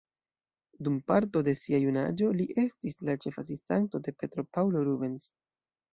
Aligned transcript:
Dum 0.85 0.95
parto 1.11 1.43
de 1.49 1.53
sia 1.59 1.81
junaĝo 1.83 2.31
li 2.39 2.47
estis 2.63 2.97
la 3.11 3.17
ĉef-asistanto 3.27 4.05
de 4.09 4.19
Petro 4.23 4.51
Paŭlo 4.59 4.83
Rubens. 4.89 5.33